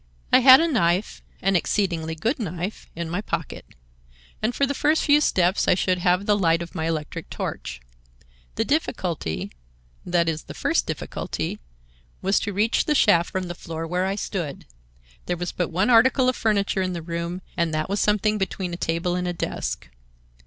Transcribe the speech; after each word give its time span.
"I 0.33 0.39
had 0.39 0.59
a 0.59 0.67
knife, 0.67 1.21
an 1.43 1.55
exceedingly 1.55 2.15
good 2.15 2.39
knife, 2.39 2.89
in 2.95 3.07
my 3.07 3.21
pocket—and 3.21 4.55
for 4.55 4.65
the 4.65 4.73
first 4.73 5.03
few 5.03 5.21
steps 5.21 5.67
I 5.67 5.75
should 5.75 5.99
have 5.99 6.25
the 6.25 6.35
light 6.35 6.63
of 6.63 6.73
my 6.73 6.87
electric 6.87 7.29
torch. 7.29 7.81
The 8.55 8.65
difficulty 8.65 9.51
(that 10.03 10.27
is, 10.27 10.45
the 10.45 10.55
first 10.55 10.87
difficulty) 10.87 11.59
was 12.19 12.39
to 12.39 12.51
reach 12.51 12.85
the 12.85 12.95
shaft 12.95 13.29
from 13.29 13.43
the 13.43 13.53
floor 13.53 13.85
where 13.85 14.07
I 14.07 14.15
stood. 14.15 14.65
There 15.27 15.37
was 15.37 15.51
but 15.51 15.69
one 15.69 15.91
article 15.91 16.27
of 16.27 16.35
furniture 16.35 16.81
in 16.81 16.93
the 16.93 17.03
room, 17.03 17.43
and 17.55 17.71
that 17.71 17.87
was 17.87 17.99
something 17.99 18.39
between 18.39 18.73
a 18.73 18.77
table 18.77 19.13
and 19.15 19.27
a 19.27 19.33
desk. 19.33 19.87